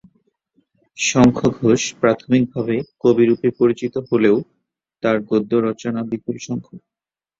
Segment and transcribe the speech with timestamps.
[0.97, 4.37] শঙ্খ ঘোষ প্রাথমিক ভাবে ‘কবি’ রূপে পরিচিত হলেও
[5.03, 6.81] তার গদ্য রচনা বিপুলসংখ্যক।